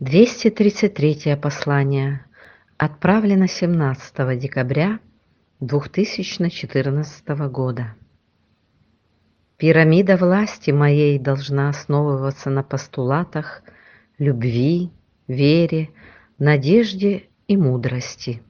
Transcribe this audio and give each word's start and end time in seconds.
233 0.00 1.36
послание 1.36 2.24
отправлено 2.78 3.46
17 3.46 4.38
декабря 4.38 4.98
2014 5.60 7.28
года. 7.50 7.94
Пирамида 9.58 10.16
власти 10.16 10.70
моей 10.70 11.18
должна 11.18 11.68
основываться 11.68 12.48
на 12.48 12.62
постулатах 12.62 13.62
любви, 14.16 14.90
вере, 15.28 15.90
надежде 16.38 17.24
и 17.46 17.58
мудрости. 17.58 18.42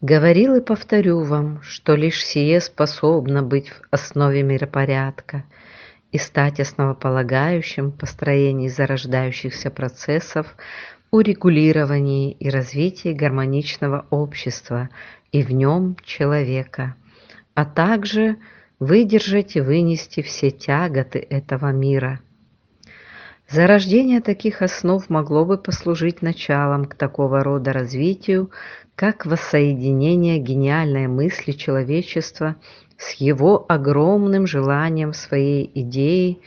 Говорил 0.00 0.54
и 0.54 0.62
повторю 0.62 1.20
вам, 1.20 1.60
что 1.60 1.96
лишь 1.96 2.24
сие 2.24 2.62
способно 2.62 3.42
быть 3.42 3.68
в 3.68 3.82
основе 3.90 4.42
миропорядка– 4.42 5.44
и 6.12 6.18
стать 6.18 6.60
основополагающим 6.60 7.92
построении 7.92 8.68
зарождающихся 8.68 9.70
процессов, 9.70 10.56
урегулировании 11.10 12.32
и 12.32 12.50
развитии 12.50 13.12
гармоничного 13.12 14.06
общества 14.10 14.88
и 15.32 15.42
в 15.42 15.52
нем 15.52 15.96
человека, 16.04 16.96
а 17.54 17.64
также 17.64 18.36
выдержать 18.78 19.56
и 19.56 19.60
вынести 19.60 20.22
все 20.22 20.50
тяготы 20.50 21.18
этого 21.18 21.72
мира. 21.72 22.20
Зарождение 23.48 24.20
таких 24.20 24.60
основ 24.60 25.08
могло 25.08 25.44
бы 25.44 25.56
послужить 25.56 26.20
началом 26.20 26.84
к 26.84 26.96
такого 26.96 27.44
рода 27.44 27.72
развитию, 27.72 28.50
как 28.96 29.24
воссоединение 29.24 30.38
гениальной 30.38 31.06
мысли 31.06 31.52
человечества 31.52 32.56
с 32.98 33.12
его 33.14 33.64
огромным 33.68 34.46
желанием 34.46 35.12
своей 35.12 35.70
идеи 35.74 36.40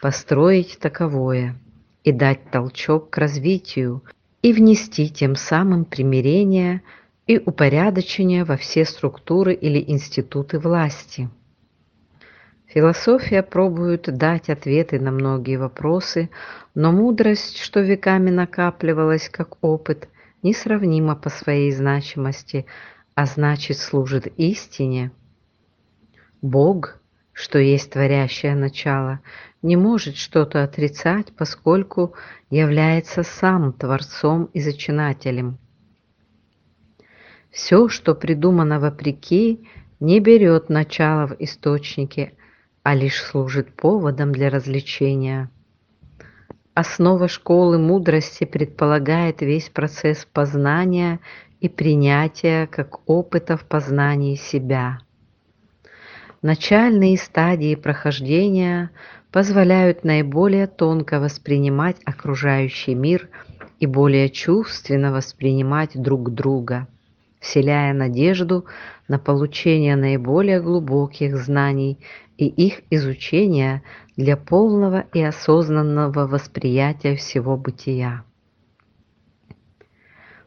построить 0.00 0.78
таковое 0.78 1.56
и 2.04 2.12
дать 2.12 2.50
толчок 2.50 3.10
к 3.10 3.18
развитию 3.18 4.02
и 4.42 4.52
внести 4.52 5.08
тем 5.08 5.34
самым 5.34 5.84
примирение 5.84 6.82
и 7.26 7.38
упорядочение 7.38 8.44
во 8.44 8.56
все 8.56 8.84
структуры 8.84 9.54
или 9.54 9.82
институты 9.90 10.60
власти. 10.60 11.28
Философия 12.68 13.42
пробует 13.42 14.02
дать 14.02 14.48
ответы 14.48 15.00
на 15.00 15.10
многие 15.10 15.56
вопросы, 15.56 16.30
но 16.74 16.92
мудрость, 16.92 17.58
что 17.58 17.80
веками 17.80 18.30
накапливалась 18.30 19.28
как 19.28 19.56
опыт, 19.62 20.08
несравнима 20.42 21.16
по 21.16 21.30
своей 21.30 21.72
значимости, 21.72 22.66
а 23.14 23.26
значит 23.26 23.78
служит 23.78 24.26
истине– 24.36 25.10
Бог, 26.46 26.98
что 27.32 27.58
есть 27.58 27.90
творящее 27.90 28.54
начало, 28.54 29.20
не 29.62 29.76
может 29.76 30.16
что-то 30.16 30.62
отрицать, 30.62 31.34
поскольку 31.36 32.14
является 32.50 33.22
сам 33.22 33.72
Творцом 33.72 34.44
и 34.54 34.60
Зачинателем. 34.60 35.58
Все, 37.50 37.88
что 37.88 38.14
придумано 38.14 38.78
вопреки, 38.80 39.68
не 39.98 40.20
берет 40.20 40.68
начало 40.68 41.26
в 41.26 41.36
источнике, 41.40 42.34
а 42.82 42.94
лишь 42.94 43.20
служит 43.20 43.74
поводом 43.74 44.32
для 44.32 44.48
развлечения. 44.50 45.50
Основа 46.74 47.28
школы 47.28 47.78
мудрости 47.78 48.44
предполагает 48.44 49.40
весь 49.40 49.70
процесс 49.70 50.26
познания 50.30 51.20
и 51.60 51.68
принятия 51.68 52.66
как 52.66 53.08
опыта 53.08 53.56
в 53.56 53.64
познании 53.64 54.36
себя. 54.36 55.00
Начальные 56.42 57.16
стадии 57.16 57.74
прохождения 57.74 58.90
позволяют 59.32 60.04
наиболее 60.04 60.66
тонко 60.66 61.18
воспринимать 61.18 61.96
окружающий 62.04 62.94
мир 62.94 63.28
и 63.80 63.86
более 63.86 64.28
чувственно 64.28 65.12
воспринимать 65.12 65.90
друг 65.94 66.34
друга, 66.34 66.88
вселяя 67.40 67.94
надежду 67.94 68.66
на 69.08 69.18
получение 69.18 69.96
наиболее 69.96 70.60
глубоких 70.60 71.36
знаний 71.36 71.98
и 72.36 72.46
их 72.46 72.82
изучение 72.90 73.82
для 74.16 74.36
полного 74.36 75.06
и 75.14 75.22
осознанного 75.22 76.26
восприятия 76.26 77.16
всего 77.16 77.56
бытия. 77.56 78.24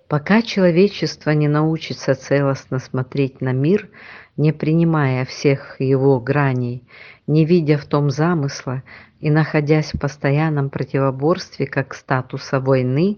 Пока 0.09 0.41
человечество 0.41 1.29
не 1.29 1.47
научится 1.47 2.15
целостно 2.15 2.79
смотреть 2.79 3.39
на 3.39 3.53
мир– 3.53 3.87
не 4.39 4.53
принимая 4.53 5.25
всех 5.25 5.81
его 5.81 6.17
граней, 6.21 6.87
не 7.27 7.43
видя 7.43 7.77
в 7.77 7.85
том 7.85 8.09
замысла 8.09 8.83
и 9.19 9.29
находясь 9.29 9.93
в 9.93 9.99
постоянном 9.99 10.69
противоборстве 10.69 11.67
как 11.67 11.93
статуса 11.93 12.61
войны, 12.61 13.17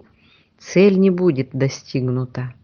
цель 0.57 0.97
не 0.97 1.11
будет 1.11 1.51
достигнута. 1.53 2.55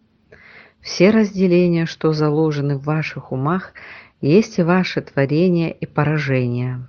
Все 0.80 1.10
разделения, 1.10 1.86
что 1.86 2.12
заложены 2.12 2.78
в 2.78 2.82
ваших 2.82 3.30
умах, 3.30 3.74
есть 4.20 4.58
и 4.58 4.64
ваше 4.64 5.02
творение 5.02 5.70
и 5.70 5.86
поражение. 5.86 6.84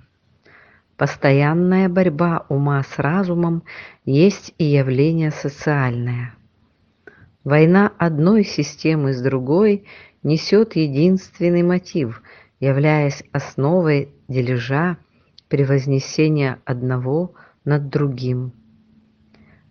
Постоянная 0.96 1.88
борьба 1.88 2.46
ума 2.48 2.82
с 2.82 2.98
разумом 2.98 3.62
есть 4.04 4.54
и 4.58 4.64
явление 4.64 5.30
социальное. 5.30 6.34
Война 7.44 7.92
одной 7.98 8.44
системы 8.44 9.12
с 9.12 9.20
другой– 9.20 9.84
несет 10.22 10.76
единственный 10.76 11.62
мотив, 11.62 12.22
являясь 12.58 13.22
основой 13.32 14.10
дележа 14.28 14.98
превознесения 15.48 16.60
одного 16.64 17.34
над 17.64 17.88
другим. 17.88 18.52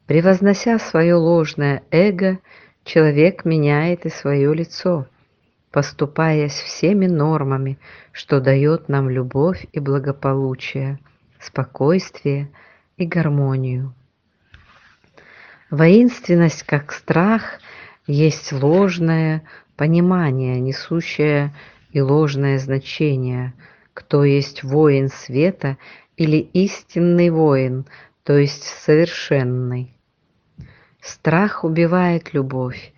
Превознося 0.07 0.79
свое 0.79 1.15
ложное 1.15 1.83
эго, 1.91 2.39
человек 2.83 3.45
меняет 3.45 4.05
и 4.05 4.09
свое 4.09 4.53
лицо, 4.53 5.07
поступаясь 5.71 6.53
всеми 6.53 7.05
нормами, 7.05 7.77
что 8.11 8.41
дает 8.41 8.89
нам 8.89 9.09
любовь 9.09 9.67
и 9.71 9.79
благополучие, 9.79 10.99
спокойствие 11.39 12.49
и 12.97 13.05
гармонию. 13.05 13.93
Воинственность 15.71 16.63
как 16.63 16.91
страх 16.91 17.59
есть 18.07 18.51
ложное, 18.51 19.43
понимание, 19.75 20.59
несущее 20.59 21.53
и 21.91 22.01
ложное 22.01 22.57
значение, 22.57 23.53
кто 23.93 24.23
есть 24.23 24.63
воин 24.63 25.09
света 25.09 25.77
или 26.17 26.37
истинный 26.37 27.29
воин, 27.29 27.85
то 28.23 28.35
есть 28.35 28.63
совершенный. 28.63 29.93
Страх 31.01 31.63
убивает 31.63 32.33
любовь 32.33 32.91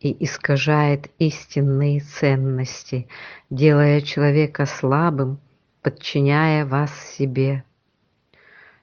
и 0.00 0.24
искажает 0.24 1.10
истинные 1.18 2.00
ценности, 2.00 3.06
делая 3.50 4.00
человека 4.00 4.64
слабым, 4.64 5.40
подчиняя 5.82 6.64
вас 6.64 6.90
себе. 7.16 7.64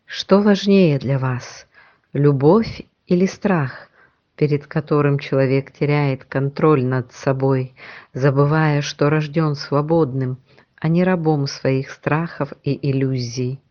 Что 0.06 0.42
важнее 0.42 1.00
для 1.00 1.18
вас, 1.18 1.66
любовь 2.14 2.84
или 3.12 3.26
страх? 3.26 3.92
перед 4.38 4.66
которым 4.66 5.20
человек 5.20 5.72
теряет 5.72 6.26
контроль 6.26 6.84
над 6.84 7.14
собой, 7.14 7.76
забывая, 8.12 8.82
что 8.82 9.08
рожден 9.08 9.54
свободным, 9.54 10.40
а 10.78 10.88
не 10.88 11.04
рабом 11.04 11.46
своих 11.46 11.92
страхов 11.92 12.52
и 12.64 12.90
иллюзий. 12.90 13.62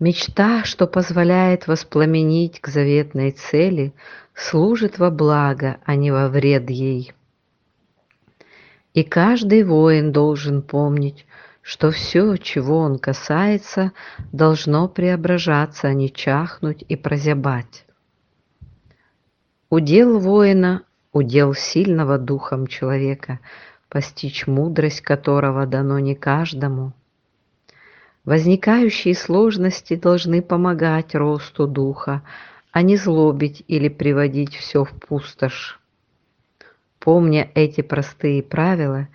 Мечта, 0.00 0.64
что 0.64 0.88
позволяет 0.88 1.68
воспламенить 1.68 2.60
к 2.60 2.66
заветной 2.66 3.30
цели, 3.30 3.92
служит 4.34 4.98
во 4.98 5.10
благо, 5.12 5.76
а 5.84 5.94
не 5.94 6.10
во 6.10 6.28
вред 6.28 6.68
ей. 6.68 7.12
И 8.92 9.04
каждый 9.04 9.62
воин 9.62 10.10
должен 10.10 10.62
помнить, 10.62 11.26
что 11.62 11.90
все, 11.90 12.36
чего 12.36 12.78
он 12.78 12.98
касается, 12.98 13.92
должно 14.32 14.88
преображаться, 14.88 15.88
а 15.88 15.94
не 15.94 16.10
чахнуть 16.12 16.84
и 16.88 16.96
прозябать. 16.96 17.84
Удел 19.68 20.18
воина, 20.18 20.82
удел 21.12 21.54
сильного 21.54 22.18
духом 22.18 22.66
человека, 22.66 23.40
постичь 23.88 24.46
мудрость 24.46 25.00
которого 25.00 25.66
дано 25.66 25.98
не 25.98 26.14
каждому. 26.14 26.92
Возникающие 28.24 29.14
сложности 29.14 29.96
должны 29.96 30.42
помогать 30.42 31.14
росту 31.14 31.66
духа, 31.66 32.22
а 32.72 32.82
не 32.82 32.96
злобить 32.96 33.64
или 33.66 33.88
приводить 33.88 34.54
все 34.54 34.84
в 34.84 34.90
пустошь. 34.92 35.80
Помня 36.98 37.50
эти 37.54 37.80
простые 37.80 38.42
правила, 38.42 39.08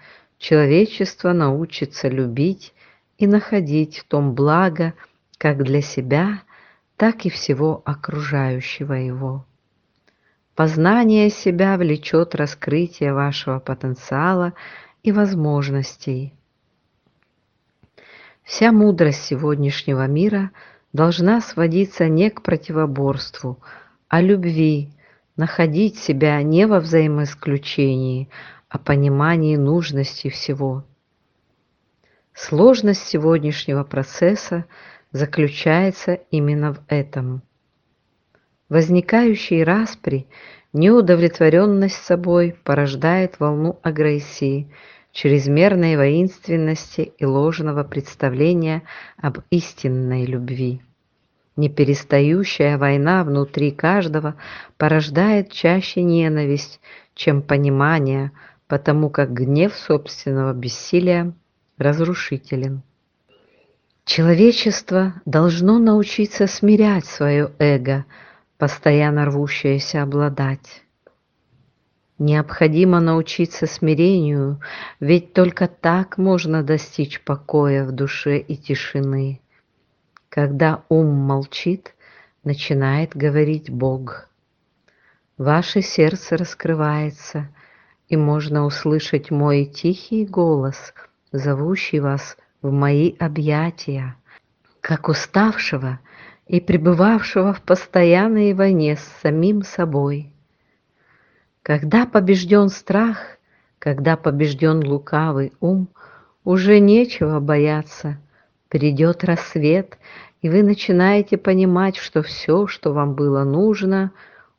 человечество 0.45 1.33
научится 1.33 2.07
любить 2.07 2.71
и 3.17 3.25
находить 3.25 3.97
в 3.97 4.03
том 4.03 4.35
благо 4.35 4.93
как 5.39 5.63
для 5.63 5.81
себя, 5.81 6.43
так 6.97 7.25
и 7.25 7.31
всего 7.31 7.81
окружающего 7.83 8.93
его. 8.93 9.43
Познание 10.53 11.31
себя 11.31 11.77
влечет 11.77 12.35
раскрытие 12.35 13.11
вашего 13.13 13.57
потенциала 13.57 14.53
и 15.01 15.11
возможностей. 15.11 16.35
Вся 18.43 18.71
мудрость 18.71 19.23
сегодняшнего 19.23 20.05
мира 20.05 20.51
должна 20.93 21.41
сводиться 21.41 22.07
не 22.07 22.29
к 22.29 22.43
противоборству, 22.43 23.59
а 24.09 24.21
любви, 24.21 24.91
находить 25.37 25.97
себя 25.97 26.39
не 26.43 26.67
во 26.67 26.79
взаимоисключении, 26.79 28.29
а 28.69 28.77
понимании 28.77 29.55
нужности 29.55 30.29
всего. 30.29 30.83
Сложность 32.33 33.07
сегодняшнего 33.07 33.83
процесса 33.83 34.65
заключается 35.11 36.13
именно 36.31 36.73
в 36.73 36.81
этом. 36.87 37.41
Возникающий 38.67 39.63
распри, 39.63 40.27
неудовлетворенность 40.73 42.03
собой 42.03 42.55
порождает 42.63 43.39
волну 43.39 43.79
агрессии, 43.83 44.69
чрезмерной 45.13 45.95
воинственности 45.95 47.13
и 47.17 47.25
ложного 47.25 47.85
представления 47.85 48.83
об 49.17 49.39
истинной 49.49 50.25
любви. 50.25 50.81
Неперестающая 51.55 52.77
война 52.77 53.23
внутри 53.23 53.71
каждого 53.71 54.35
порождает 54.77 55.51
чаще 55.53 56.01
ненависть, 56.01 56.81
чем 57.13 57.41
понимание, 57.41 58.33
потому 58.67 59.09
как 59.09 59.33
гнев 59.33 59.75
собственного 59.75 60.53
бессилия 60.53 61.33
разрушителен. 61.77 62.81
Человечество 64.05 65.21
должно 65.25 65.79
научиться 65.79 66.47
смирять 66.47 67.05
свое 67.05 67.51
эго, 67.59 68.05
постоянно 68.57 69.25
рвущееся 69.25 70.03
обладать. 70.03 70.83
Необходимо 72.17 73.01
научиться 73.01 73.65
смирению, 73.65 74.61
ведь 74.99 75.33
только 75.33 75.67
так 75.67 76.17
можно 76.17 76.63
достичь 76.63 77.21
покоя 77.21 77.83
в 77.83 77.91
душе 77.91 78.37
и 78.37 78.55
тишины. 78.55 79.41
Когда 80.29 80.83
ум 80.87 81.07
молчит, 81.07 81.93
начинает 82.43 83.15
говорить 83.15 83.69
Бог. 83.69 84.29
Ваше 85.37 85.81
сердце 85.81 86.37
раскрывается, 86.37 87.49
и 88.07 88.17
можно 88.17 88.65
услышать 88.65 89.31
мой 89.31 89.65
тихий 89.65 90.25
голос, 90.25 90.93
зовущий 91.31 91.99
вас 91.99 92.37
в 92.61 92.71
мои 92.71 93.15
объятия, 93.19 94.15
как 94.81 95.09
уставшего 95.09 95.99
и 96.47 96.59
пребывавшего 96.59 97.53
в 97.53 97.61
постоянной 97.61 98.53
войне 98.53 98.95
с 98.95 99.21
самим 99.21 99.63
собой. 99.63 100.31
Когда 101.63 102.05
побежден 102.05 102.69
страх, 102.69 103.37
когда 103.79 104.17
побежден 104.17 104.83
лукавый 104.85 105.53
ум, 105.59 105.89
уже 106.45 106.79
нечего 106.79 107.39
бояться. 107.39 108.17
Придет 108.69 109.23
рассвет, 109.23 109.97
и 110.41 110.49
вы 110.49 110.63
начинаете 110.63 111.37
понимать, 111.37 111.97
что 111.97 112.21
все, 112.21 112.67
что 112.67 112.93
вам 112.93 113.15
было 113.15 113.43
нужно, 113.43 114.11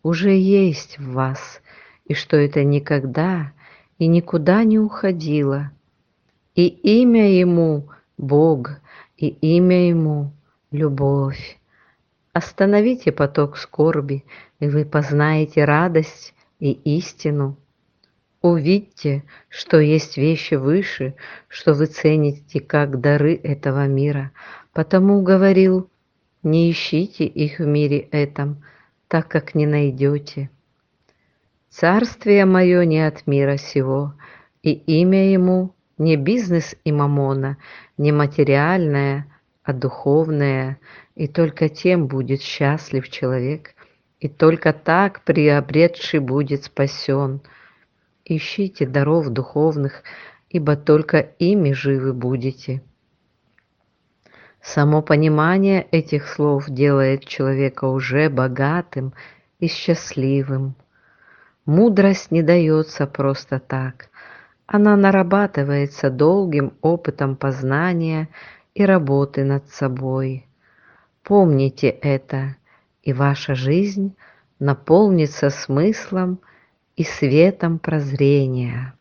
уже 0.03 0.37
есть 0.37 0.99
в 0.99 1.13
вас, 1.13 1.61
и 2.07 2.15
что 2.15 2.37
это 2.37 2.65
никогда 2.65 3.53
и 3.99 4.07
никуда 4.07 4.65
не 4.65 4.79
уходило. 4.79 5.71
И 6.55 6.67
имя 6.67 7.31
ему– 7.31 7.89
Бог, 8.19 8.71
и 9.19 9.29
имя 9.29 9.89
ему– 9.89 10.33
любовь. 10.71 11.59
Остановите 12.33 13.13
поток 13.13 13.57
скорби, 13.57 14.25
и 14.61 14.69
вы 14.69 14.85
познаете 14.85 15.65
радость 15.65 16.35
и 16.61 16.73
истину. 16.73 17.59
Увидьте, 18.43 19.25
что 19.49 19.79
есть 19.81 20.17
вещи 20.17 20.55
выше, 20.55 21.15
что 21.49 21.75
вы 21.75 21.87
цените 21.87 22.61
как 22.61 23.01
дары 23.01 23.35
этого 23.35 23.87
мира, 23.87 24.33
Потому 24.77 25.23
говорил, 25.23 25.89
не 26.43 26.71
ищите 26.71 27.25
их 27.25 27.61
в 27.61 27.65
мире 27.65 28.01
этом, 28.11 28.63
так 29.09 29.27
как 29.27 29.55
не 29.55 29.65
найдете. 29.65 30.51
Царствие 31.79 32.47
мое 32.47 32.87
не 32.87 33.07
от 33.07 33.27
мира 33.27 33.59
сего, 33.59 34.15
и 34.63 34.73
имя 34.73 35.31
ему 35.31 35.75
не 35.99 36.17
бизнес 36.17 36.75
и 36.85 36.91
мамона, 36.91 37.59
не 37.99 38.13
материальное, 38.13 39.27
а 39.63 39.75
духовное, 39.75 40.79
и 41.17 41.29
только 41.29 41.69
тем 41.69 42.07
будет 42.07 42.41
счастлив 42.41 43.07
человек, 43.11 43.75
и 44.21 44.29
только 44.31 44.73
так 44.73 45.21
приобретший 45.25 46.21
будет 46.21 46.65
спасен. 46.65 47.43
Ищите 48.25 48.87
даров 48.87 49.29
духовных, 49.29 50.03
ибо 50.49 50.77
только 50.77 51.19
ими 51.19 51.73
живы 51.73 52.15
будете. 52.15 52.81
Само 54.63 55.03
понимание 55.03 55.87
этих 55.91 56.27
слов 56.27 56.71
делает 56.71 57.27
человека 57.27 57.85
уже 57.85 58.31
богатым 58.31 59.13
и 59.59 59.67
счастливым. 59.67 60.75
Мудрость 61.67 62.31
не 62.31 62.43
дается 62.43 63.09
просто 63.09 63.59
так. 63.59 64.09
Она 64.67 64.97
нарабатывается 64.97 66.11
долгим 66.11 66.75
опытом 66.81 67.35
познания 67.37 68.29
и 68.75 68.85
работы 68.85 69.45
над 69.45 69.69
собой. 69.69 70.47
Помните 71.25 71.89
это, 71.89 72.57
и 73.03 73.13
ваша 73.13 73.57
жизнь 73.57 74.17
наполнится 74.61 75.51
смыслом 75.51 76.39
и 76.95 77.03
светом 77.03 77.81
прозрения. 77.81 78.96